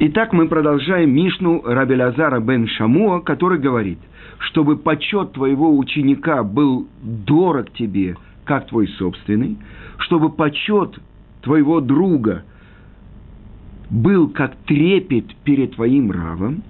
[0.00, 3.98] Итак, мы продолжаем Мишну Раби Лазара бен Шамуа, который говорит,
[4.38, 9.58] чтобы почет твоего ученика был дорог тебе, как твой собственный,
[9.98, 10.96] чтобы почет
[11.42, 12.44] твоего друга
[13.90, 16.62] был как трепет перед твоим равом,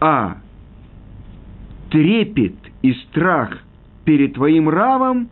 [0.00, 0.38] а
[1.90, 3.58] трепет и страх
[4.06, 5.28] перед твоим равом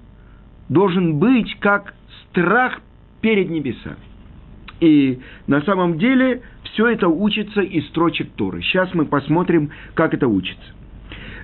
[0.68, 1.94] должен быть как
[2.28, 2.78] страх
[3.22, 3.96] перед небесами.
[4.80, 8.60] И на самом деле все это учится из строчек Торы.
[8.62, 10.64] Сейчас мы посмотрим, как это учится.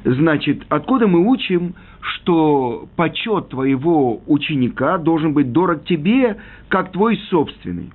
[0.04, 7.92] Значит, откуда мы учим, что почет твоего ученика должен быть дорог тебе, как твой собственный?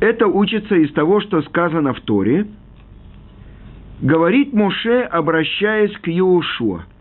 [0.00, 2.46] Это учится из того, что сказано в Торе.
[4.02, 6.84] Говорит Моше, обращаясь к Иошуа–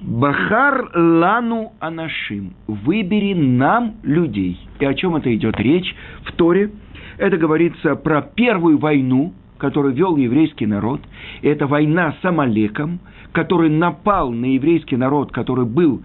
[0.00, 2.54] Бахар лану анашим.
[2.66, 4.58] Выбери нам людей.
[4.78, 6.70] И о чем это идет речь в Торе?
[7.18, 11.00] Это говорится про первую войну, которую вел еврейский народ.
[11.42, 13.00] Это война с Амалеком,
[13.32, 16.02] который напал на еврейский народ, который был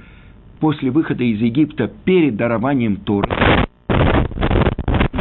[0.62, 3.30] после выхода из Египта перед дарованием Торы.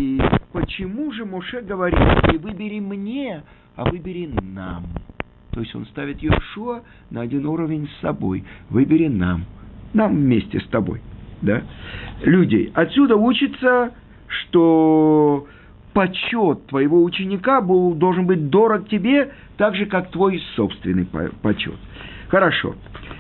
[0.00, 0.20] И
[0.52, 1.98] почему же Моше говорит,
[2.30, 3.42] не выбери мне,
[3.74, 4.84] а выбери нам?
[5.52, 8.44] То есть он ставит Йошуа на один уровень с собой.
[8.68, 9.44] Выбери нам.
[9.92, 11.00] Нам вместе с тобой.
[11.42, 11.62] Да?
[12.22, 12.70] Людей.
[12.74, 13.92] Отсюда учится,
[14.26, 15.46] что
[15.92, 21.06] почет твоего ученика был, должен быть дорог тебе, так же, как твой собственный
[21.42, 21.74] почет.
[22.28, 22.76] Хорошо.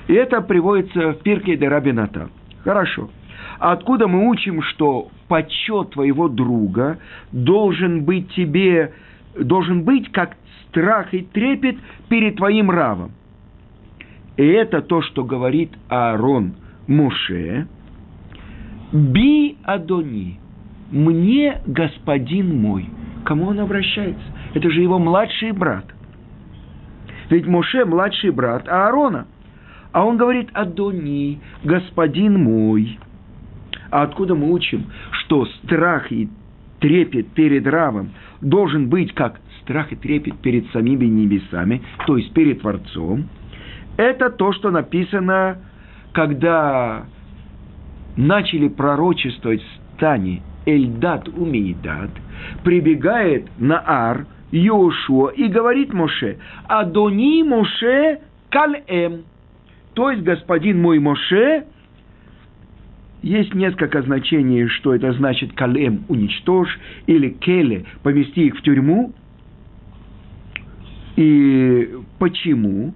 [0.06, 2.30] И это приводится в Пирке де Рабината.
[2.62, 3.10] Хорошо.
[3.58, 6.98] А откуда мы учим, что почет твоего друга
[7.32, 8.92] должен быть тебе,
[9.38, 10.36] должен быть как
[10.70, 11.76] страх и трепет
[12.08, 13.12] перед твоим равом.
[14.36, 16.54] И это то, что говорит Аарон
[16.86, 17.66] Муше.
[18.92, 20.40] Би Адони,
[20.90, 22.88] мне господин мой.
[23.24, 24.24] Кому он обращается?
[24.54, 25.84] Это же его младший брат.
[27.28, 29.26] Ведь Моше младший брат Аарона.
[29.92, 32.98] А он говорит Адони, господин мой.
[33.90, 36.28] А откуда мы учим, что страх и
[36.80, 42.60] трепет перед равом должен быть как страх и трепет перед самими небесами, то есть перед
[42.60, 43.28] Творцом,
[43.96, 45.58] это то, что написано,
[46.12, 47.04] когда
[48.16, 52.10] начали пророчествовать в стане Эльдат Умейдат,
[52.64, 58.20] прибегает на Ар, Йошуа, и говорит Моше, Адони Моше
[58.50, 59.24] Калем,
[59.94, 61.64] то есть господин мой Моше,
[63.22, 69.12] есть несколько значений, что это значит калем– уничтожь, или келе– помести их в тюрьму.
[71.20, 72.94] И почему?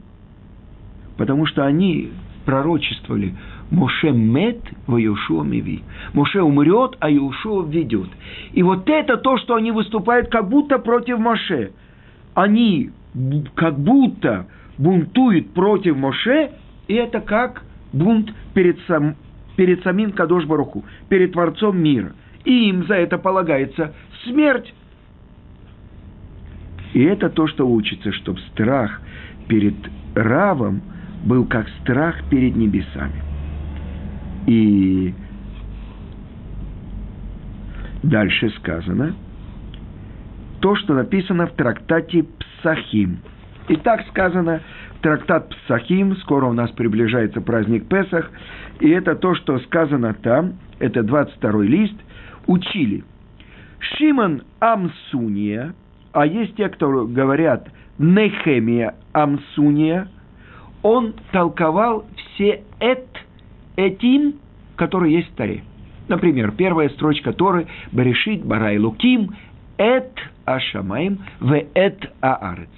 [1.19, 2.11] Потому что они
[2.47, 3.35] пророчествовали
[3.71, 5.83] Моше мет в Иошуа миви.
[6.15, 8.09] Моше умрет, а Иошуа ведет.
[8.55, 11.73] И вот это то, что они выступают как будто против Моше.
[12.33, 12.93] Они
[13.57, 14.47] как будто
[14.79, 16.53] бунтуют против Моше,
[16.89, 17.63] и это как
[17.93, 19.17] бунт перед, сам,
[19.55, 22.15] перед самим Кадош Баруху, перед Творцом мира.
[22.47, 23.93] И им за это полагается
[24.25, 24.73] смерть.
[26.95, 29.01] И это то, что учится, чтобы страх
[29.49, 29.75] перед
[30.15, 30.81] Равом
[31.25, 33.21] был как страх перед небесами.
[34.47, 35.13] И
[38.03, 39.15] дальше сказано
[40.61, 42.25] то, что написано в трактате
[42.61, 43.19] Псахим.
[43.69, 44.61] И так сказано
[45.03, 48.31] трактат Псахим, скоро у нас приближается праздник Песах,
[48.79, 51.97] и это то, что сказано там, это 22 лист,
[52.47, 53.03] учили.
[53.81, 55.75] Шимон Амсуния–
[56.15, 60.09] а есть те, кто говорят Нехемия Амсуния,
[60.83, 63.07] он толковал все эт,
[63.77, 64.35] этим,
[64.77, 65.65] которые есть в Таре.
[66.07, 69.35] Например, первая строчка Торы «Берешит барай луким
[69.77, 70.13] эт
[70.45, 72.69] ашамаим в эт аарец».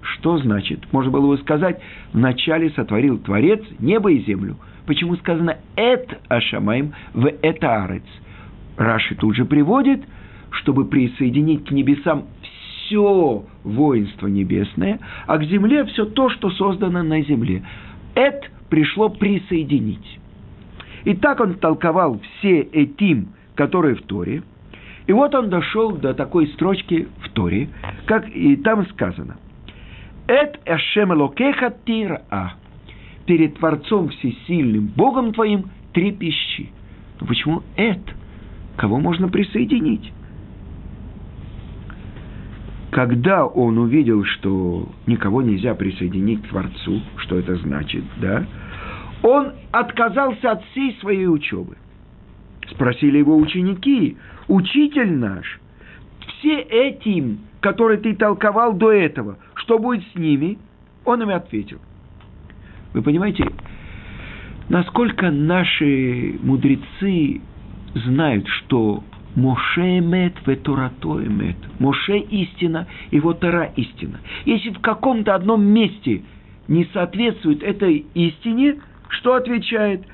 [0.00, 0.90] Что значит?
[0.90, 1.82] Можно было бы сказать,
[2.14, 4.56] вначале сотворил Творец небо и землю.
[4.86, 8.04] Почему сказано «эт ашамаим в эт аарец»?
[8.78, 10.02] Раши тут же приводит,
[10.50, 12.24] чтобы присоединить к небесам
[12.84, 17.62] все воинство небесное, а к земле все то, что создано на земле.
[18.14, 20.20] Это пришло присоединить.
[21.04, 24.42] И так он толковал все этим, которые в Торе.
[25.06, 27.68] И вот он дошел до такой строчки в Торе,
[28.06, 29.36] как и там сказано.
[30.26, 32.22] Эт эшем локеха тира.
[33.26, 36.70] Перед Творцом Всесильным, Богом твоим, трепещи.
[37.20, 38.00] Но почему эт?
[38.76, 40.12] Кого можно присоединить?
[42.94, 48.46] Когда он увидел, что никого нельзя присоединить к Творцу, что это значит, да,
[49.24, 51.76] он отказался от всей своей учебы.
[52.70, 55.58] Спросили его ученики, учитель наш,
[56.20, 60.56] все этим, которые ты толковал до этого, что будет с ними?
[61.04, 61.80] Он им ответил.
[62.92, 63.44] Вы понимаете,
[64.68, 67.40] насколько наши мудрецы
[67.96, 69.02] знают, что
[69.36, 71.56] Моше эмет, ветурато эмет.
[71.80, 74.20] Моше истина, его Тора истина.
[74.44, 76.22] Если в каком-то одном месте
[76.68, 78.76] не соответствует этой истине,
[79.08, 80.04] что отвечает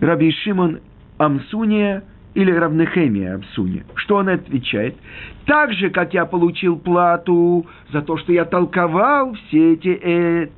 [0.00, 0.80] Раби Шимон
[1.18, 2.04] Амсуния
[2.34, 3.84] или Равнехемия Амсуния?
[3.96, 4.96] Что он отвечает?
[5.44, 10.52] Так же, как я получил плату за то, что я толковал все эти эт,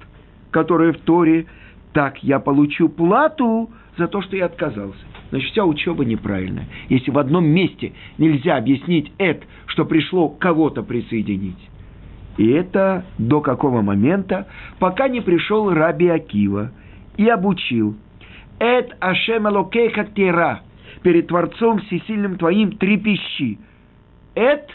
[0.52, 1.46] которые в Торе,
[1.92, 3.68] так я получу плату
[3.98, 6.68] за то, что я отказался значит вся учеба неправильная.
[6.88, 11.58] Если в одном месте нельзя объяснить это, что пришло кого-то присоединить.
[12.36, 14.46] И это до какого момента,
[14.78, 16.72] пока не пришел Раби Акива
[17.16, 17.96] и обучил.
[18.58, 20.62] Эт Ашем Алокейха Тера.
[21.02, 23.58] Перед Творцом Всесильным твоим трепещи.
[24.34, 24.68] Эт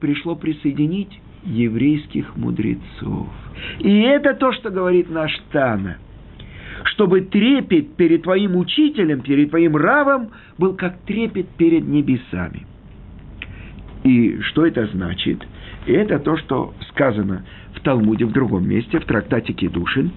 [0.00, 3.28] пришло присоединить еврейских мудрецов.
[3.78, 5.98] И это то, что говорит наш Тана–
[6.96, 12.66] чтобы трепет перед твоим учителем, перед твоим равом был как трепет перед небесами.
[14.02, 15.46] И что это значит?
[15.86, 17.44] Это то, что сказано
[17.74, 20.10] в Талмуде в другом месте, в трактате Кедушин.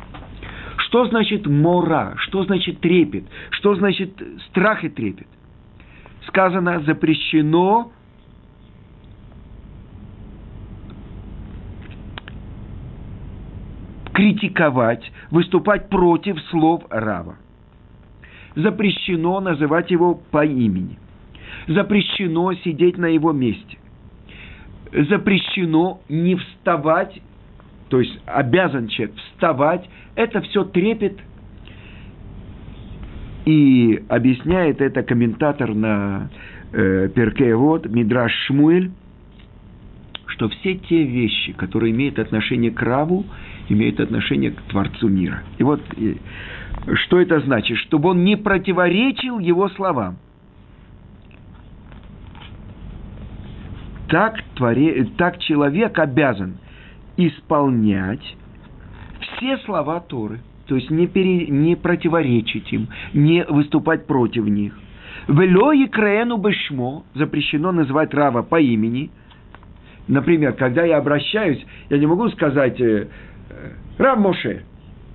[0.77, 2.13] Что значит мора?
[2.17, 3.25] Что значит трепет?
[3.51, 4.11] Что значит
[4.49, 5.27] страх и трепет?
[6.27, 7.91] Сказано, запрещено
[14.19, 17.37] критиковать, выступать против слов Рава.
[18.53, 20.97] Запрещено называть его по имени.
[21.67, 23.77] Запрещено сидеть на его месте.
[24.91, 27.21] Запрещено не вставать,
[27.87, 29.89] то есть обязан человек вставать.
[30.15, 31.17] Это все трепет.
[33.45, 36.29] И объясняет это комментатор на
[36.73, 38.91] э, Перкеевод Мидраш Шмуэль,
[40.29, 43.25] что все те вещи, которые имеют отношение к Раву,
[43.67, 45.43] имеет отношение к Творцу мира.
[45.57, 45.81] И вот
[46.95, 47.77] что это значит?
[47.77, 50.17] Чтобы он не противоречил его словам.
[54.07, 56.57] Так, творе, так человек обязан
[57.15, 58.35] исполнять
[59.19, 64.77] все слова Торы, то есть не, пере, не противоречить им, не выступать против них.
[65.27, 69.11] Вело и краену бешмо запрещено называть Рава по имени.
[70.09, 73.05] Например, когда я обращаюсь, я не могу сказать э,
[73.99, 74.63] Рав Моше,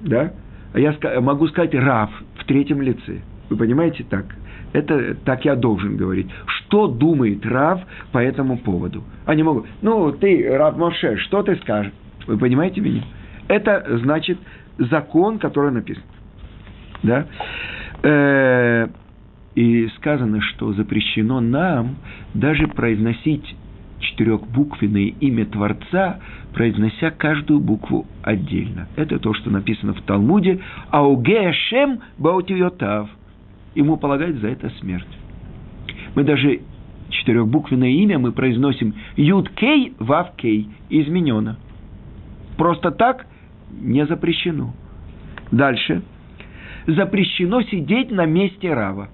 [0.00, 0.32] да?
[0.73, 3.19] А я могу сказать Рав в третьем лице.
[3.50, 4.25] Вы понимаете так?
[4.73, 6.29] Это так я должен говорить.
[6.46, 7.81] Что думает Рав
[8.12, 9.02] по этому поводу?
[9.26, 11.93] Они могут, ну, ты, Рав Моше, что ты скажешь?
[12.29, 13.02] Вы понимаете меня?
[13.49, 14.38] Это значит
[14.79, 16.05] закон, который написан.
[17.02, 17.26] Да?
[18.05, 18.87] Э,
[19.56, 21.97] и сказано, что запрещено нам
[22.32, 23.56] даже произносить
[24.05, 26.21] четырехбуквенное имя Творца,
[26.53, 28.89] произнося каждую букву отдельно.
[28.97, 30.61] Это то, что написано в Талмуде.
[30.91, 33.11] Аугешем баутиотав.
[33.75, 35.06] Ему полагать за это смерть.
[36.15, 36.61] Мы даже
[37.11, 40.69] четырехбуквенное имя мы произносим Юд Кей Вав Кей.
[40.91, 41.57] Изменено.
[42.57, 43.27] Просто так
[43.73, 44.73] не запрещено.
[45.50, 46.03] Дальше.
[46.87, 49.09] Запрещено сидеть на месте Рава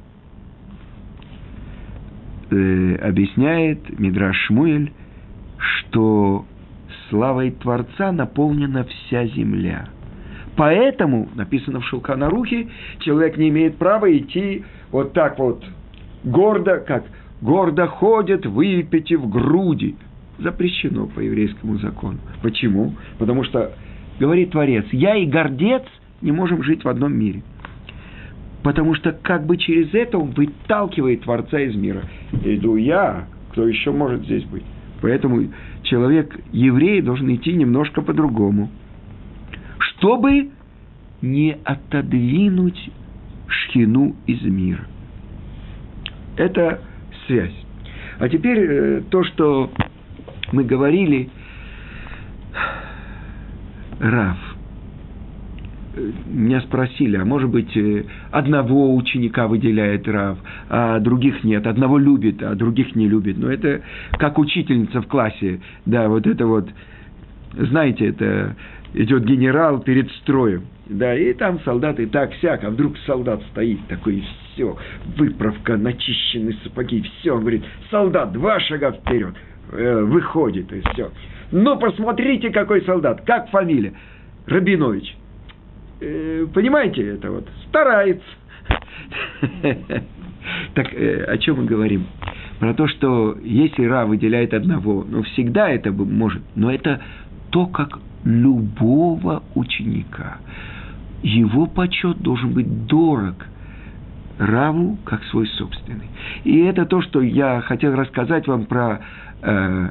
[2.50, 4.93] э, объясняет Мидраш Шмуэль,
[5.59, 6.45] что
[7.09, 9.88] славой Творца наполнена вся земля.
[10.57, 12.69] Поэтому, написано в Шелканарухе,
[13.00, 15.64] человек не имеет права идти вот так вот
[16.25, 17.04] гордо, как
[17.40, 19.97] гордо ходят, выпитив груди.
[20.38, 22.19] Запрещено по еврейскому закону.
[22.42, 22.95] Почему?
[23.19, 23.73] Потому что,
[24.19, 25.83] говорит Творец, я и гордец
[26.23, 27.42] не можем жить в одном мире–
[28.62, 32.02] потому что как бы через это он выталкивает Творца из мира.
[32.45, 34.64] Иду я, кто еще может здесь быть?
[35.00, 35.49] Поэтому
[35.83, 38.71] человек, еврей, должен идти немножко по-другому,
[39.79, 40.50] чтобы
[41.23, 42.90] не отодвинуть
[43.47, 44.87] шхину из мира.
[46.37, 46.81] Это
[47.26, 47.55] связь.
[48.19, 49.71] А теперь э, то, что
[50.52, 51.31] мы говорили,
[53.99, 54.50] Рав
[56.26, 60.38] меня спросили, а может быть, э, одного ученика выделяет Рав,
[60.69, 63.38] а других нет, одного любит, а других не любит.
[63.38, 66.69] Но это как учительница в классе, да, вот это вот,
[67.54, 68.57] знаете, это
[68.95, 74.25] идет генерал перед строем, да, и там солдаты так сяк, а вдруг солдат стоит такой,
[74.52, 74.76] все,
[75.16, 79.35] выправка, начищенные сапоги, все, говорит, солдат, два шага вперед,
[79.73, 81.11] э, выходит, и все.
[81.52, 83.92] Но посмотрите, какой солдат, как фамилия,
[84.47, 85.16] Рабинович.
[86.00, 88.26] Э, понимаете, это вот старается.
[90.75, 92.07] Так э, о чем мы говорим?
[92.61, 97.00] про то, что если Ра выделяет одного, ну, всегда это может, но это
[97.49, 100.37] то, как любого ученика.
[101.23, 103.47] Его почет должен быть дорог
[104.38, 106.09] Раву, как свой собственный.
[106.45, 109.00] И это то, что я хотел рассказать вам про
[109.42, 109.88] э,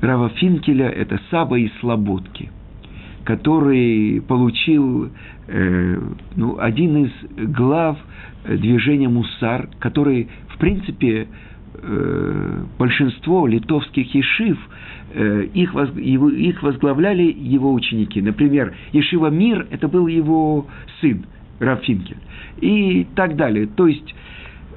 [0.00, 2.50] Рава Финкеля, это Саба и Слободки,
[3.26, 5.10] который получил
[5.48, 6.00] э,
[6.36, 7.98] ну, один из глав
[8.48, 11.26] движения Мусар, который, в принципе,
[11.74, 14.58] э, большинство литовских ешив,
[15.12, 18.22] э, их, воз, его, их возглавляли его ученики.
[18.22, 20.66] Например, Ешива Мир– это был его
[21.00, 21.26] сын,
[21.58, 22.18] Рафинкель,
[22.60, 23.66] и так далее.
[23.66, 24.14] То есть,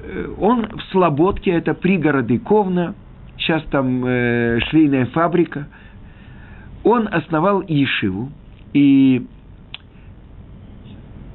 [0.02, 2.96] э, он в Слободке, это пригороды Ковна,
[3.38, 5.68] сейчас там э, швейная фабрика,
[6.82, 8.30] он основал Ешиву,
[8.72, 9.26] и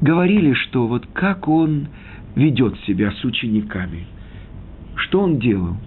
[0.01, 1.87] говорили, что вот как он
[2.35, 4.05] ведет себя с учениками.
[4.95, 5.77] Что он делал?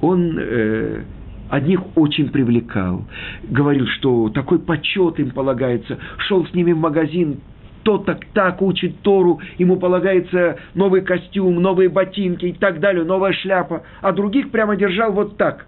[0.00, 1.02] Он э,
[1.50, 3.04] одних очень привлекал,
[3.42, 7.40] говорил, что такой почет им полагается, шел с ними в магазин,
[7.82, 13.32] тот так так учит Тору, ему полагается новый костюм, новые ботинки и так далее, новая
[13.32, 15.66] шляпа, а других прямо держал вот так.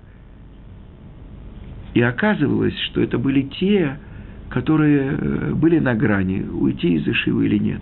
[1.95, 3.99] И оказывалось, что это были те,
[4.53, 7.81] которые э, были на грани, уйти из Ишивы или нет.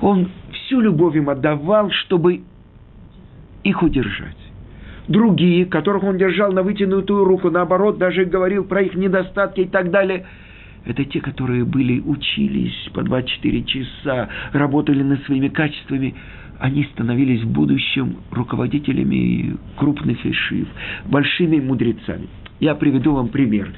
[0.00, 2.42] Он всю любовь им отдавал, чтобы
[3.64, 4.36] их удержать.
[5.08, 9.90] Другие, которых он держал на вытянутую руку, наоборот, даже говорил про их недостатки и так
[9.90, 10.26] далее,
[10.84, 16.14] это те, которые были, учились по 24 часа, работали над своими качествами,
[16.58, 20.68] они становились в будущем руководителями крупных ишив,
[21.06, 22.28] большими мудрецами.
[22.60, 23.72] Я приведу вам пример.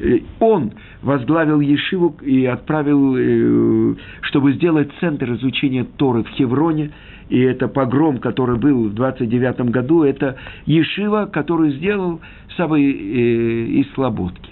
[0.00, 6.90] Э, он возглавил Ешиву и отправил, э, чтобы сделать центр изучения Торы в Хевроне.
[7.28, 12.20] И это погром, который был в 29 году, это Ешива, которую сделал
[12.56, 14.50] Савой э, из Слободки,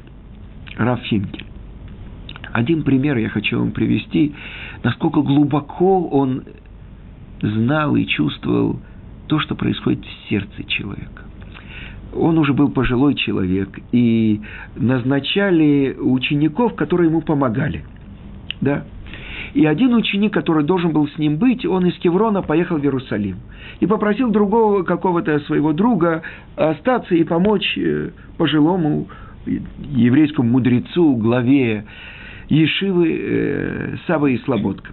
[0.76, 1.46] Рафинкель.
[2.52, 4.34] Один пример я хочу вам привести,
[4.82, 6.44] насколько глубоко он
[7.42, 8.80] знал и чувствовал
[9.26, 11.27] то, что происходит в сердце человека
[12.14, 14.40] он уже был пожилой человек, и
[14.76, 17.84] назначали учеников, которые ему помогали.
[18.60, 18.84] Да?
[19.54, 23.36] И один ученик, который должен был с ним быть, он из Кеврона поехал в Иерусалим.
[23.80, 26.22] И попросил другого какого-то своего друга
[26.56, 29.08] остаться и помочь э, пожилому
[29.46, 31.84] еврейскому мудрецу, главе
[32.48, 34.92] Ешивы э, Савы и Слободка.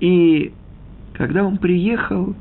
[0.00, 0.52] И
[1.14, 2.34] когда он приехал,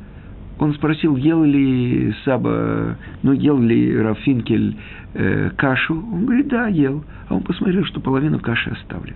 [0.59, 4.77] он спросил, ел ли Саба, ну, ел ли Рафинкель
[5.13, 5.95] э, кашу.
[5.95, 7.03] Он говорит, да, ел.
[7.27, 9.15] А он посмотрел, что половину каши оставлен.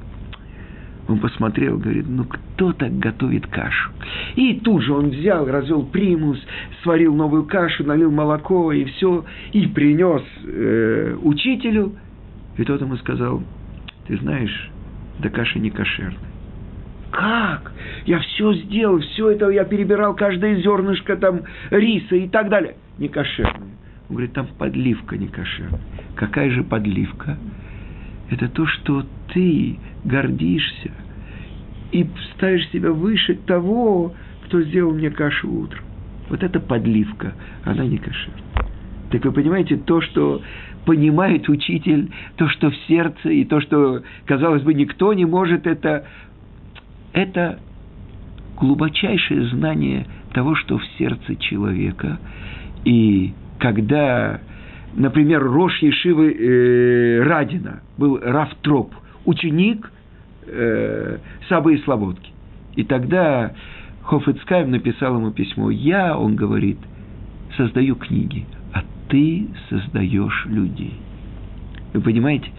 [1.07, 3.91] Он посмотрел, говорит, ну кто так готовит кашу?
[4.35, 6.39] И тут же он взял, развел примус,
[6.81, 11.93] сварил новую кашу, налил молоко и все, и принес э, учителю.
[12.57, 13.43] И тот ему сказал,
[14.07, 14.71] ты знаешь,
[15.19, 16.17] да каша не кошерная.
[17.11, 17.71] Как?
[18.05, 22.75] Я все сделал, все это я перебирал, каждое зернышко там риса и так далее.
[22.97, 23.09] Не.
[24.07, 25.81] Он говорит, там подливка не кошерная.
[26.15, 27.37] Какая же подливка?
[28.29, 30.91] Это то, что ты гордишься
[31.91, 34.13] и ставишь себя выше того,
[34.45, 35.83] кто сделал мне кашу утром.
[36.29, 37.33] Вот это подливка,
[37.63, 38.43] она не кошерная.
[39.11, 40.41] Так вы понимаете, то, что
[40.85, 46.05] понимает учитель, то, что в сердце, и то, что, казалось бы, никто не может это
[47.13, 47.59] это
[48.57, 52.19] глубочайшее знание того, что в сердце человека.
[52.83, 54.39] И когда,
[54.95, 58.93] например, Рош Ешивы э, Радина был Рафтроп,
[59.25, 59.91] ученик
[60.47, 61.17] э,
[61.49, 62.31] Сабы и Слободки.
[62.75, 63.53] И тогда
[64.03, 65.71] Хофицкаев написал ему письмо.
[65.71, 66.77] Я, он говорит,
[67.57, 70.93] создаю книги, а ты создаешь людей.
[71.93, 72.51] Вы понимаете?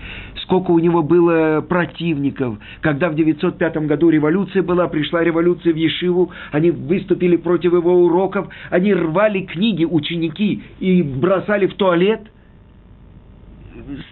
[0.46, 2.58] Сколько у него было противников.
[2.80, 8.48] Когда в 905 году революция была, пришла революция в Ешиву, они выступили против его уроков,
[8.70, 12.22] они рвали книги, ученики, и бросали в туалет.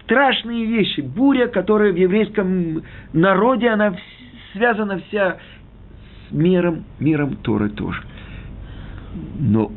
[0.03, 1.01] Страшные вещи.
[1.01, 3.95] Буря, которая в еврейском народе, она
[4.53, 5.37] связана вся
[6.27, 8.01] с миром, миром Торы тоже.
[9.39, 9.71] Но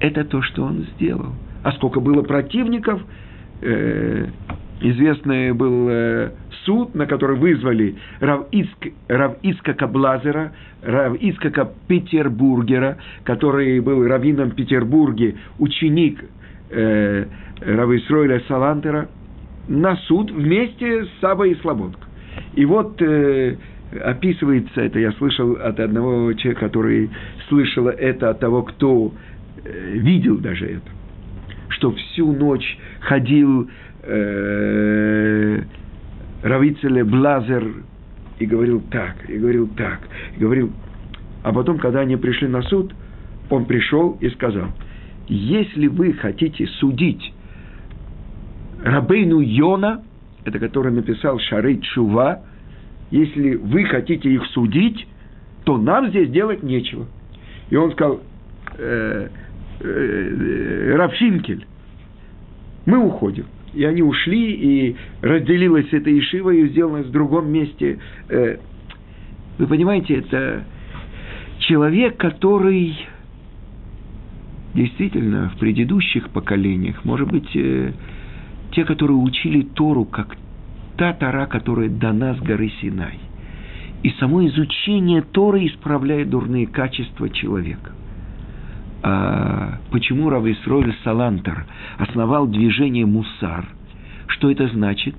[0.00, 1.34] это то, что он сделал.
[1.62, 3.02] А сколько было противников,
[3.60, 4.26] э,
[4.80, 6.30] известный был э,
[6.64, 14.52] суд, на который вызвали Рав, Иск, Рав Искака Блазера, Рав Искака Петербургера, который был раввином
[14.52, 16.24] Петербурге, ученик
[16.70, 17.26] э,
[17.60, 19.08] Рава Исроиля Салантера,
[19.68, 22.02] на суд вместе с Сабой и Слободко.
[22.54, 23.56] И вот э,
[24.02, 27.10] описывается это, я слышал от одного человека, который
[27.48, 29.12] слышал это от того, кто
[29.64, 31.00] э, видел даже это
[31.70, 33.70] что всю ночь ходил
[34.02, 35.62] э,
[36.42, 37.64] Равицеле Блазер
[38.38, 40.00] и говорил так, и говорил так,
[40.36, 40.72] и говорил.
[41.42, 42.92] А потом, когда они пришли на суд,
[43.50, 44.68] он пришел и сказал,
[45.28, 47.32] если вы хотите судить
[48.82, 50.02] Рабейну Йона,
[50.44, 52.42] это который написал Шары Чува,
[53.10, 55.06] если вы хотите их судить,
[55.64, 57.06] то нам здесь делать нечего.
[57.68, 58.20] И он сказал,
[58.78, 59.28] э,
[59.80, 61.66] э, Равшинкель,
[62.86, 63.46] мы уходим.
[63.74, 67.98] И они ушли, и разделилась эта Ишива, и сделалась в другом месте.
[68.28, 68.56] Э,
[69.58, 70.64] вы понимаете, это
[71.58, 72.96] человек, который
[74.74, 77.92] действительно в предыдущих поколениях, может быть, э,
[78.72, 80.36] те, которые учили Тору, как
[80.96, 83.18] та Тора, которая дана с горы Синай.
[84.02, 87.92] И само изучение Торы исправляет дурные качества человека.
[89.02, 91.64] А почему Рав Исроиль Салантер
[91.98, 93.66] основал движение Мусар?
[94.26, 95.14] Что это значит?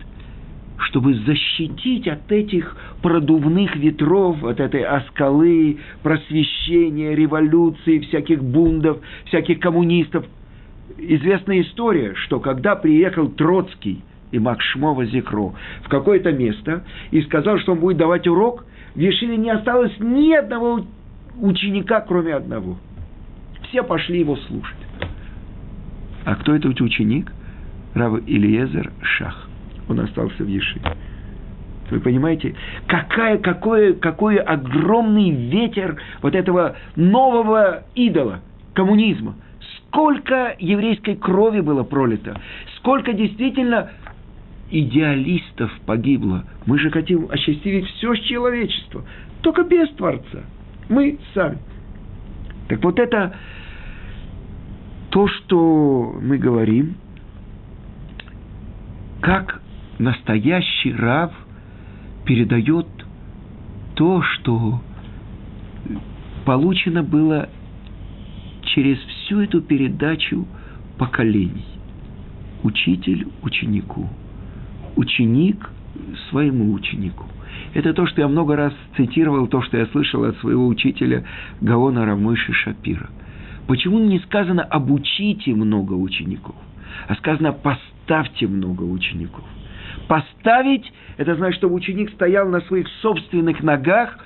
[0.77, 10.25] Чтобы защитить от этих продувных ветров, от этой оскалы, просвещения, революции, всяких бундов, всяких коммунистов.
[10.97, 17.73] Известная история, что когда приехал Троцкий и Макшмова Зикро в какое-то место и сказал, что
[17.73, 20.85] он будет давать урок, в Ешиве не осталось ни одного
[21.39, 22.77] ученика, кроме одного–
[23.71, 24.77] все пошли его слушать.
[26.25, 27.31] А кто этот ученик?
[27.93, 29.49] Рав Ильезер Шах.
[29.89, 30.81] Он остался в Ешиве.
[31.89, 32.55] Вы понимаете,
[32.87, 38.41] какая, какой, какой огромный ветер вот этого нового идола,
[38.73, 39.35] коммунизма.
[39.87, 42.39] Сколько еврейской крови было пролито,
[42.77, 43.89] сколько действительно
[44.69, 46.45] идеалистов погибло.
[46.65, 49.03] Мы же хотим осчастливить все человечество,
[49.41, 50.43] только без Творца.
[50.87, 51.57] Мы сами.
[52.69, 53.35] Так вот это
[55.11, 56.95] то, что мы говорим,
[59.21, 59.61] как
[59.99, 61.33] настоящий рав
[62.25, 62.87] передает
[63.95, 64.81] то, что
[66.45, 67.49] получено было
[68.63, 70.47] через всю эту передачу
[70.97, 71.65] поколений.
[72.63, 74.07] Учитель ученику,
[74.95, 75.69] ученик
[76.29, 77.25] своему ученику.
[77.73, 81.25] Это то, что я много раз цитировал, то, что я слышал от своего учителя
[81.59, 83.09] Гаона Рамыши Шапира–
[83.67, 86.55] Почему не сказано «обучите много учеников»,
[87.07, 89.43] а сказано «поставьте много учеников»?
[90.07, 94.19] Поставить– это значит, чтобы ученик стоял на своих собственных ногах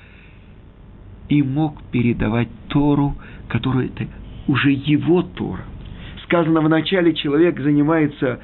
[1.29, 3.15] и мог передавать Тору,
[3.49, 4.07] которая это
[4.47, 5.63] уже его Тора.
[6.23, 8.39] Сказано вначале человек занимается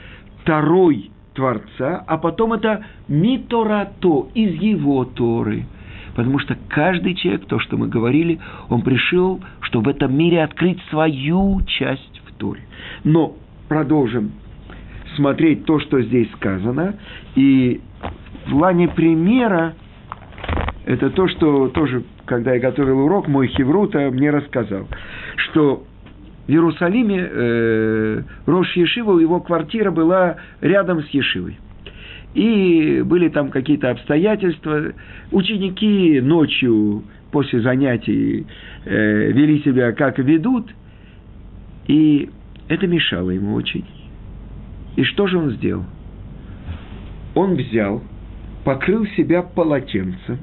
[0.45, 5.65] Торой Творца, а потом это Миторато из его Торы–
[6.15, 10.79] Потому что каждый человек, то, что мы говорили, он пришел, чтобы в этом мире открыть
[10.89, 12.61] свою часть в Торе.
[13.03, 13.35] Но
[13.69, 14.31] продолжим
[15.15, 16.95] смотреть то, что здесь сказано.
[17.35, 17.81] И
[18.45, 19.73] в плане примера,
[20.85, 24.87] это то, что тоже, когда я готовил урок, мой Хеврута мне рассказал,
[25.37, 25.83] что
[26.47, 31.57] в Иерусалиме э, Рош Ешива, его квартира была рядом с Ешивой
[32.33, 34.93] и были там какие-то обстоятельства.
[35.31, 38.45] Ученики ночью после занятий
[38.85, 40.69] э, вели себя как ведут,
[41.87, 42.29] и
[42.67, 43.85] это мешало ему очень.
[44.95, 45.85] И что же он сделал?
[47.35, 48.01] Он взял,
[48.65, 50.39] покрыл себя полотенцем,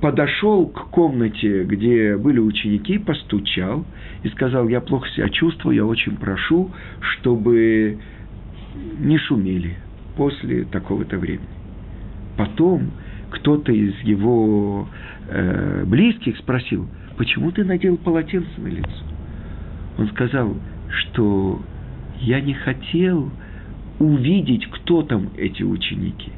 [0.00, 3.86] подошел к комнате, где были ученики, постучал
[4.22, 7.98] и сказал, я плохо себя чувствую, я очень прошу, чтобы
[8.98, 9.76] не шумели
[10.16, 11.48] после такого-то времени.
[12.36, 12.90] Потом
[13.30, 14.88] кто-то из его
[15.28, 19.04] э, близких спросил, почему ты надел полотенце на лицо?
[19.98, 20.56] Он сказал,
[20.88, 21.60] что
[22.20, 23.30] я не хотел
[23.98, 26.32] увидеть, кто там эти ученики,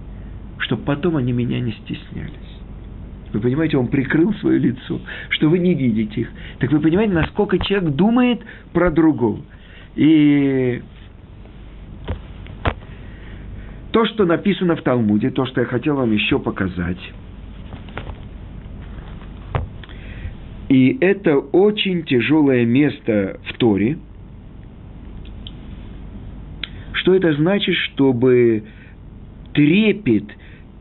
[0.58, 2.32] чтобы потом они меня не стеснялись.
[3.32, 6.30] Вы понимаете, он прикрыл свое лицо, что вы не видите их.
[6.60, 8.40] Так вы понимаете, насколько человек думает
[8.72, 9.40] про другого.
[9.96, 10.82] И
[13.94, 16.98] то, что написано в Талмуде, то, что я хотел вам еще показать.
[20.68, 23.98] И это очень тяжелое место в Торе.
[26.94, 28.64] Что это значит, чтобы
[29.52, 30.24] трепет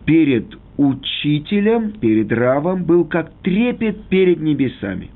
[0.05, 0.47] перед
[0.77, 5.11] учителем, перед равом был как трепет перед небесами.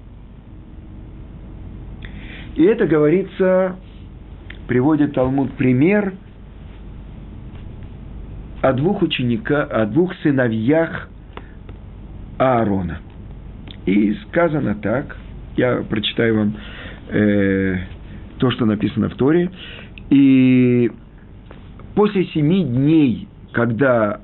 [2.56, 3.80] И это говорится,
[4.68, 6.14] приводит Талмуд пример–
[8.68, 11.10] о двух учениках, о двух сыновьях
[12.38, 13.00] Аарона.
[13.86, 15.16] И сказано так,
[15.56, 16.58] я прочитаю вам
[17.10, 17.78] э,
[18.40, 19.50] то, что написано в Торе.
[20.10, 20.92] И
[21.96, 24.20] после семи дней, когда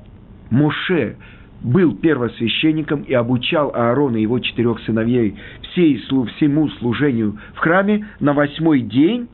[0.50, 1.16] Моше
[1.62, 8.34] был первосвященником и обучал Аарона и его четырех сыновей всей, всему служению в храме, на
[8.34, 9.28] восьмой день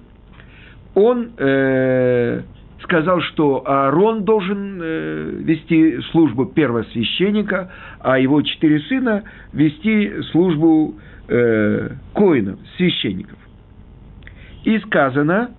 [0.95, 2.43] он э,
[2.83, 10.95] сказал, что Аарон должен э, вести службу первосвященника, а его четыре сына вести службу
[11.29, 13.39] э, коинов, священников.
[14.65, 15.51] И сказано,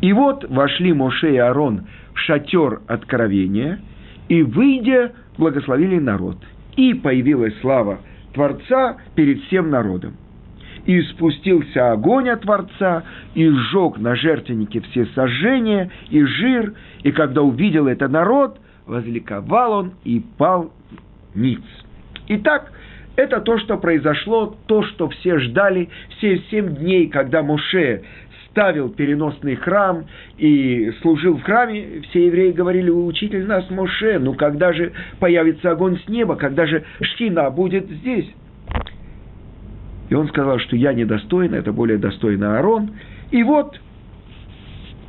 [0.00, 3.80] и вот вошли Моше и Аарон в шатер откровения,
[4.28, 6.36] и, выйдя, благословили народ.
[6.76, 8.00] И появилась слава
[8.32, 10.16] Творца перед всем народом
[10.86, 17.42] и спустился огонь от Творца, и сжег на жертвеннике все сожжения и жир, и когда
[17.42, 20.72] увидел это народ, возликовал он и пал
[21.34, 21.62] ниц.
[22.28, 22.72] Итак,
[23.16, 28.02] это то, что произошло, то, что все ждали, все семь дней, когда Моше
[28.50, 30.04] ставил переносный храм
[30.36, 35.98] и служил в храме, все евреи говорили, учитель нас Моше, ну когда же появится огонь
[36.04, 38.30] с неба, когда же Шхина будет здесь?
[40.12, 42.90] И он сказал, что я недостоин, это более достойный Аарон.
[43.30, 43.80] И вот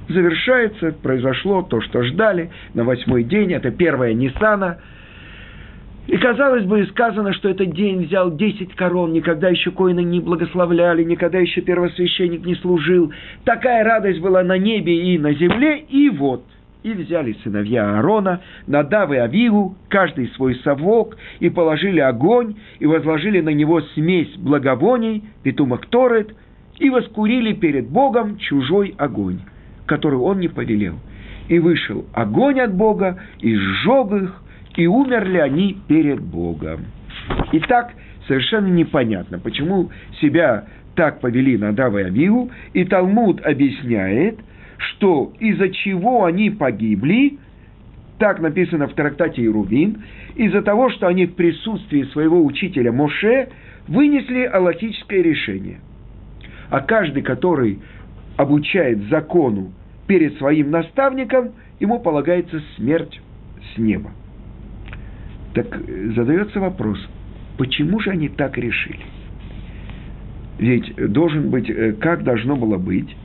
[0.07, 4.77] завершается, произошло то, что ждали на восьмой день, это первая Ниссана.
[6.07, 11.03] И, казалось бы, сказано, что этот день взял десять корон, никогда еще коины не благословляли,
[11.03, 13.11] никогда еще первосвященник не служил.
[13.43, 16.45] Такая радость была на небе и на земле, и вот–
[16.83, 23.39] и взяли сыновья Аарона, Надав и Авигу, каждый свой совок, и положили огонь, и возложили
[23.41, 26.35] на него смесь благовоний, петумок Торет,
[26.79, 29.39] и воскурили перед Богом чужой огонь,
[29.85, 30.99] который он не повелел.
[31.47, 34.43] И вышел огонь от Бога, и сжег их,
[34.75, 36.81] и умерли они перед Богом.
[37.53, 37.93] Итак,
[38.27, 40.65] совершенно непонятно, почему себя
[40.95, 44.39] так повели Надав и Авигу, и Талмуд объясняет–
[44.83, 47.37] что из-за чего они погибли,
[48.19, 50.03] так написано в трактате Ирувин,
[50.35, 53.49] из-за того, что они в присутствии своего учителя Моше
[53.87, 55.79] вынесли аллахическое решение.
[56.69, 57.79] А каждый, который
[58.37, 59.73] обучает закону
[60.07, 63.21] перед своим наставником, ему полагается смерть
[63.73, 64.11] с неба.
[65.53, 66.97] Так э, задается вопрос,
[67.57, 69.01] почему же они так решили?
[70.57, 73.15] Ведь должен быть, э, как должно было быть,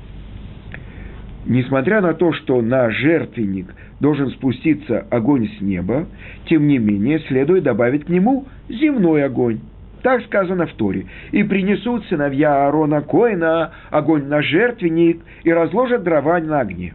[1.46, 6.06] несмотря на то, что на жертвенник должен спуститься огонь с неба,
[6.46, 9.60] тем не менее следует добавить к нему земной огонь.
[10.02, 11.06] Так сказано в Торе.
[11.32, 16.94] «И принесут сыновья Аарона Коина огонь на жертвенник и разложат дрова на огне».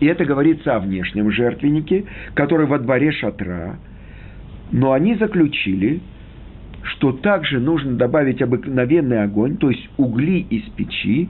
[0.00, 3.76] И это говорится о внешнем жертвеннике, который во дворе шатра.
[4.72, 6.00] Но они заключили,
[6.82, 11.28] что также нужно добавить обыкновенный огонь, то есть угли из печи,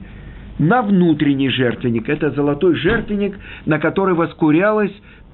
[0.59, 2.09] на внутренний жертвенник.
[2.09, 4.93] Это золотой жертвенник, на который воскурялось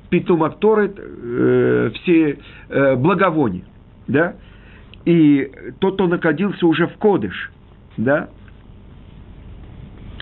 [0.10, 2.38] питумакторы э, все
[2.70, 3.64] э, благовония.
[4.08, 4.36] Да?
[5.06, 7.52] И тот, кто находился уже в Кодыш.
[7.98, 8.30] Да?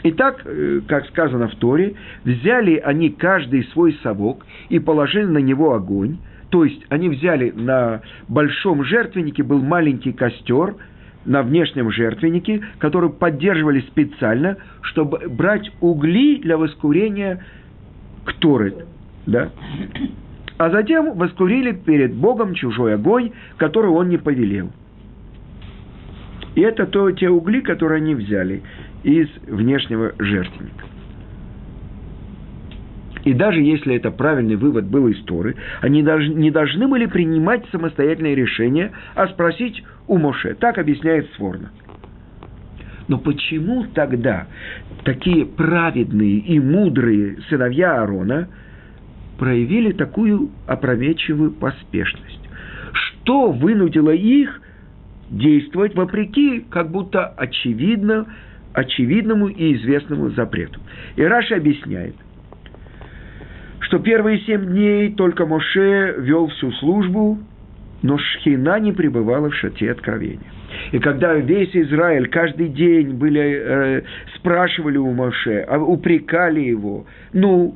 [0.03, 5.73] Итак, э, как сказано в Торе, взяли они каждый свой совок и положили на него
[5.73, 6.17] огонь.
[6.49, 10.75] То есть они взяли на большом жертвеннике был маленький костер–
[11.27, 17.45] на внешнем жертвеннике, который поддерживали специально, чтобы брать угли для воскурения
[18.25, 18.85] кторет.
[19.25, 19.51] Да?
[20.57, 24.71] А затем воскурили перед Богом чужой огонь, который он не повелел.
[26.55, 28.63] И это то, те угли, которые они взяли
[29.03, 30.86] из внешнего жертвенника.
[33.27, 37.65] И даже если это правильный вывод был из Торы, они даже не должны были принимать
[37.73, 40.55] самостоятельное решение, а спросить у Моше.
[40.55, 41.71] Так объясняет Сворна.
[43.09, 44.47] Но почему тогда
[45.03, 48.47] такие праведные и мудрые сыновья Аарона
[49.37, 52.49] проявили такую опрометчивую поспешность?
[52.93, 54.61] Что вынудило их
[55.29, 58.25] действовать вопреки как будто очевидно,
[58.71, 60.79] очевидному и известному запрету?
[61.17, 62.15] И Раша объясняет,
[63.87, 67.39] что первые семь дней только Моше вел всю службу,
[68.01, 70.51] но Шхина не пребывала в шате откровения.
[70.91, 74.01] И когда весь Израиль каждый день были, э,
[74.35, 77.75] спрашивали у Моше, а упрекали его, ну,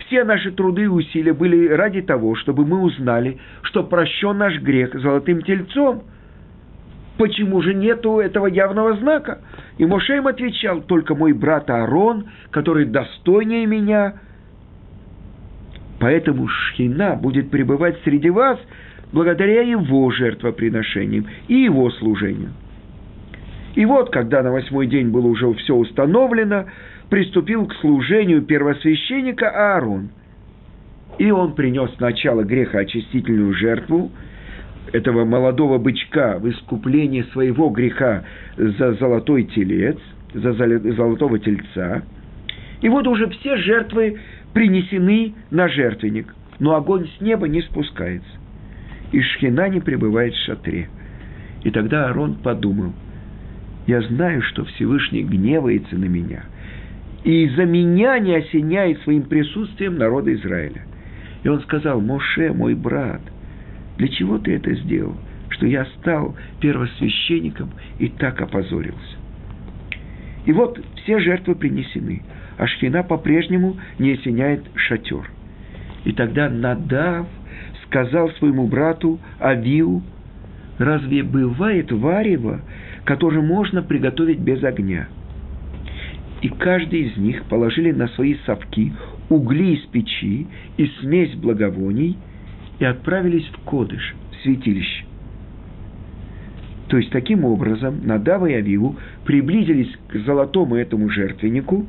[0.00, 4.94] все наши труды и усилия были ради того, чтобы мы узнали, что прощен наш грех
[4.94, 6.02] золотым тельцом.
[7.18, 9.38] Почему же нету этого явного знака?
[9.78, 14.20] И Моше им отвечал, только мой брат Аарон, который достойнее меня,
[16.06, 18.60] Поэтому Шхина будет пребывать среди вас
[19.10, 22.50] благодаря его жертвоприношениям и его служению.
[23.74, 26.66] И вот, когда на восьмой день было уже все установлено,
[27.10, 30.10] приступил к служению первосвященника Аарон.
[31.18, 34.12] И он принес сначала грехоочистительную жертву,
[34.92, 38.22] этого молодого бычка в искупление своего греха
[38.56, 39.98] за золотой телец,
[40.32, 42.04] за золотого тельца.
[42.80, 44.20] И вот уже все жертвы
[44.56, 48.30] принесены на жертвенник, но огонь с неба не спускается.
[49.12, 50.88] И шхина не пребывает в шатре.
[51.62, 52.94] И тогда Аарон подумал,
[53.86, 56.44] я знаю, что Всевышний гневается на меня,
[57.22, 60.86] и из-за меня не осеняет своим присутствием народа Израиля.
[61.42, 63.20] И он сказал, Моше, мой брат,
[63.98, 65.16] для чего ты это сделал?
[65.50, 69.16] Что я стал первосвященником и так опозорился.
[70.46, 72.22] И вот все жертвы принесены,
[72.58, 75.30] а Шхина по-прежнему не осеняет шатер.
[76.04, 77.26] И тогда Надав
[77.86, 80.02] сказал своему брату Авиу,
[80.78, 82.60] разве бывает варево,
[83.04, 85.08] которое можно приготовить без огня?
[86.42, 88.92] И каждый из них положили на свои совки
[89.28, 92.16] угли из печи и смесь благовоний
[92.78, 95.04] и отправились в Кодыш, в святилище.
[96.88, 101.86] То есть, таким образом, Надава и Авиву приблизились к золотому этому жертвеннику,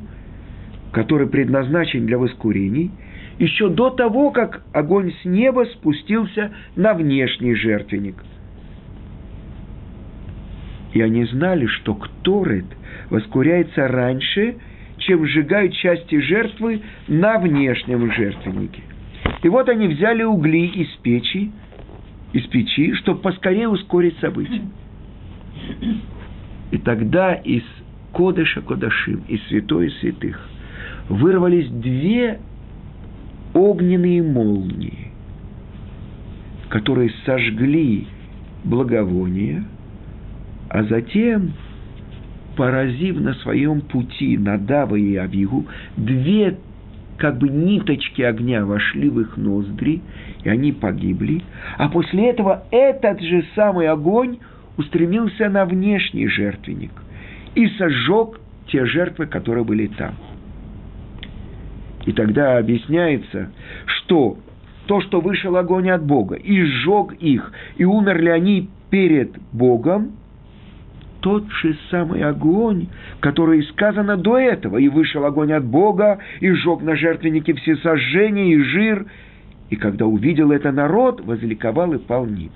[0.92, 2.90] который предназначен для воскурений,
[3.38, 8.16] еще до того, как огонь с неба спустился на внешний жертвенник.
[10.92, 12.64] И они знали, что Кторет
[13.10, 14.56] воскуряется раньше,
[14.98, 18.82] чем сжигают части жертвы на внешнем жертвеннике.
[19.42, 21.52] И вот они взяли угли из печи,
[22.32, 24.62] из печи, чтобы поскорее ускорить события.
[26.70, 27.62] И тогда из
[28.12, 30.40] Кодыша Кодашим, из Святой Святых,
[31.08, 32.40] вырвались две
[33.54, 35.12] огненные молнии,
[36.68, 38.06] которые сожгли
[38.64, 39.64] благовоние,
[40.68, 41.52] а затем,
[42.56, 45.66] поразив на своем пути Надава и Авигу,
[45.96, 46.58] две
[47.16, 50.02] как бы ниточки огня вошли в их ноздри,
[50.44, 51.42] и они погибли.
[51.76, 54.38] А после этого этот же самый огонь
[54.76, 56.92] устремился на внешний жертвенник
[57.56, 60.14] и сожег те жертвы, которые были там.
[62.08, 63.50] И тогда объясняется,
[63.84, 64.38] что
[64.86, 70.12] то, что вышел огонь от Бога, и сжег их, и умерли они перед Богом,
[71.20, 72.86] тот же самый огонь,
[73.20, 78.54] который сказано до этого, и вышел огонь от Бога, и сжег на жертвеннике все сожжения
[78.54, 79.04] и жир,
[79.68, 82.52] и когда увидел это народ, возликовал и пал ниц.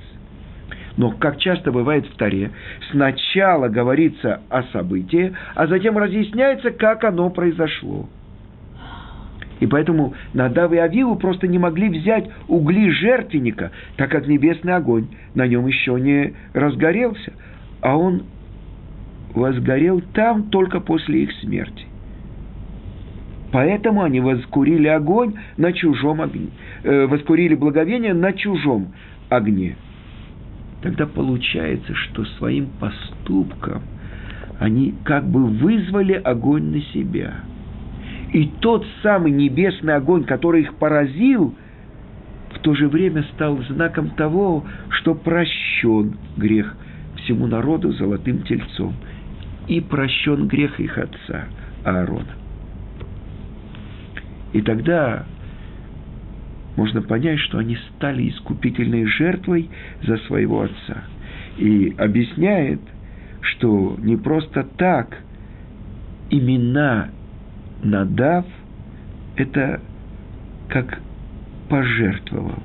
[0.96, 2.52] Но, как часто бывает в Таре,
[2.90, 8.08] сначала говорится о событии, а затем разъясняется, как оно произошло.
[9.62, 15.06] И поэтому Надав и Авилу просто не могли взять угли жертвенника, так как небесный огонь
[15.36, 17.32] на нем еще не разгорелся,
[17.80, 18.24] а он
[19.32, 21.86] возгорел там только после их смерти.
[23.52, 26.48] Поэтому они воскурили огонь на чужом огне,
[26.82, 28.92] э, воскурили благовение на чужом
[29.28, 29.76] огне.
[30.82, 33.82] Тогда получается, что своим поступком
[34.58, 37.44] они как бы вызвали огонь на себя.
[38.32, 41.54] И тот самый небесный огонь, который их поразил,
[42.54, 46.74] в то же время стал знаком того, что прощен грех
[47.16, 48.94] всему народу золотым тельцом–
[49.68, 51.44] и прощен грех их отца
[51.84, 52.34] Аарона.
[54.52, 55.24] И тогда
[56.76, 59.70] можно понять, что они стали искупительной жертвой
[60.02, 61.04] за своего отца.
[61.58, 62.80] И объясняет,
[63.40, 65.18] что не просто так
[66.30, 67.08] имена
[67.82, 68.46] Надав–
[69.36, 69.80] это
[70.68, 71.00] как
[71.68, 72.62] пожертвовал.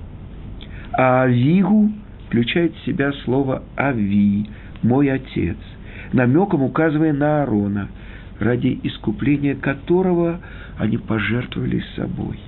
[0.94, 1.92] А Авигу
[2.28, 4.50] включает в себя слово «ави»,
[4.84, 5.58] «мой отец»
[6.14, 7.90] намеком указывая на Аарона,
[8.40, 10.40] ради искупления которого
[10.78, 12.40] они пожертвовали собой.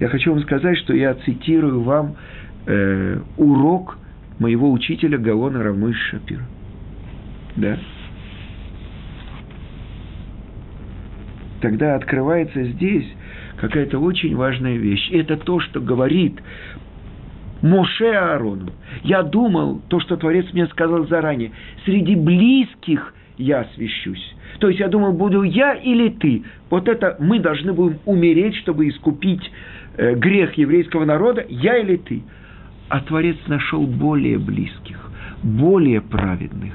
[0.00, 2.16] Я хочу вам сказать, что я цитирую вам
[2.66, 3.98] э, урок
[4.38, 6.44] моего учителя Гаона Равмыш Шапира.
[7.56, 7.78] Да?
[11.64, 13.06] Тогда открывается здесь
[13.56, 15.08] какая-то очень важная вещь.
[15.10, 16.38] Это то, что говорит
[17.62, 18.70] Моше Аарону.
[19.02, 21.52] Я думал, то, что Творец мне сказал заранее,
[21.86, 24.36] среди близких я освящусь.
[24.58, 26.44] То есть я думал, буду я или ты.
[26.68, 29.50] Вот это мы должны будем умереть, чтобы искупить
[29.96, 32.22] э, грех еврейского народа, я или ты.
[32.90, 35.00] А Творец нашел более близких,
[35.42, 36.74] более праведных.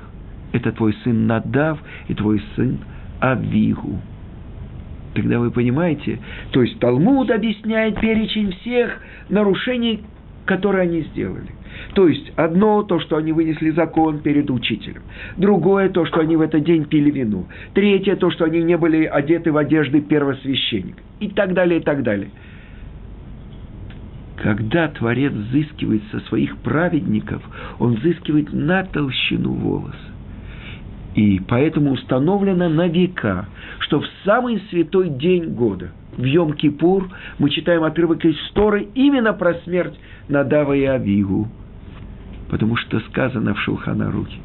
[0.51, 2.79] Это твой сын Надав и твой сын
[3.19, 3.99] Авигу.
[5.19, 6.19] Тогда вы понимаете,
[6.51, 10.01] то есть Талмуд объясняет перечень всех нарушений
[10.45, 11.45] которые они сделали.
[11.93, 15.03] То есть, одно то, что они вынесли закон перед учителем.
[15.37, 17.45] Другое то, что они в этот день пили вино.
[17.75, 21.03] Третье то, что они не были одеты в одежды первосвященника.
[21.19, 22.31] И так далее, и так далее.
[24.37, 27.43] Когда Творец взыскивает со своих праведников,
[27.77, 30.08] он взыскивает на толщину волоса.
[31.15, 33.47] И поэтому установлено на века,
[33.79, 39.55] что в самый святой день года, в Йом-Кипур, мы читаем отрывок из Торы именно про
[39.65, 41.47] смерть Надава и Авигу.
[42.49, 44.39] Потому что сказано в Шулханарухе,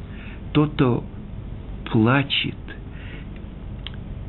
[0.53, 1.03] тот, кто
[1.91, 2.55] плачет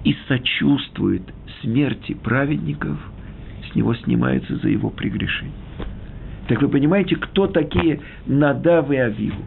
[0.04, 1.22] и сочувствует
[1.62, 2.98] смерти праведников,
[3.70, 5.54] с него снимается за его прегрешение.
[6.48, 9.42] Так вы понимаете, кто такие Надав и Авигу?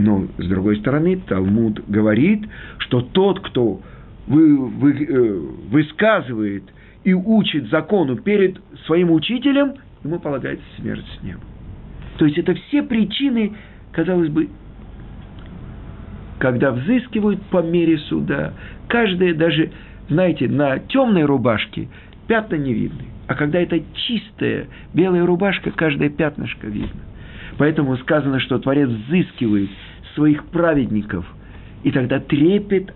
[0.00, 3.82] Но, с другой стороны, Талмуд говорит, что тот, кто
[4.26, 5.38] вы, вы, э,
[5.70, 6.64] высказывает
[7.04, 11.40] и учит закону перед своим учителем, ему полагается смерть с неба.
[12.16, 13.52] То есть это все причины,
[13.92, 14.48] казалось бы,
[16.38, 18.54] когда взыскивают по мере суда.
[18.88, 19.70] Каждая даже,
[20.08, 21.88] знаете, на темной рубашке
[22.26, 23.04] пятна не видны.
[23.26, 27.00] А когда это чистая белая рубашка, каждое пятнышко видно.
[27.58, 29.68] Поэтому сказано, что Творец взыскивает
[30.14, 31.24] своих праведников,
[31.82, 32.94] и тогда трепет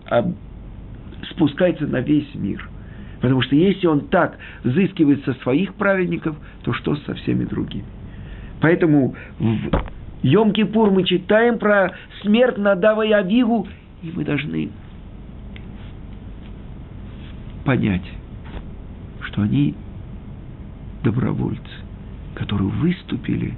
[1.31, 2.69] спускается на весь мир.
[3.21, 7.87] Потому что если он так взыскивает со своих праведников, то что со всеми другими?
[8.61, 9.71] Поэтому в
[10.23, 13.67] Йом-Кипур мы читаем про смерть Надава и Авигу,
[14.03, 14.71] и мы должны
[17.65, 18.05] понять,
[19.23, 19.75] что они
[21.03, 21.63] добровольцы,
[22.35, 23.55] которые выступили,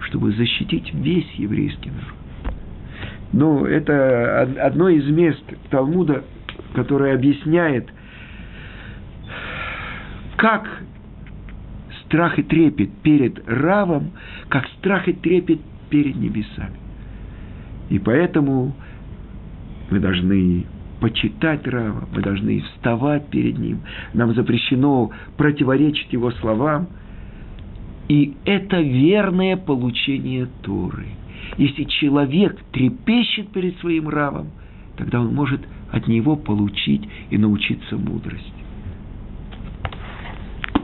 [0.00, 2.17] чтобы защитить весь еврейский народ.
[3.32, 6.24] Ну, это одно из мест Талмуда,
[6.74, 7.88] которое объясняет,
[10.36, 10.66] как
[12.04, 14.12] страх и трепет перед Равом,
[14.48, 15.60] как страх и трепет
[15.90, 16.76] перед небесами.
[17.90, 18.74] И поэтому
[19.90, 20.66] мы должны
[21.00, 23.80] почитать Рава, мы должны вставать перед ним.
[24.14, 26.88] Нам запрещено противоречить его словам.
[28.08, 31.08] И это верное получение Торы–
[31.58, 34.52] если человек трепещет перед своим равом,
[34.96, 38.57] тогда он может от него получить и научиться мудрости.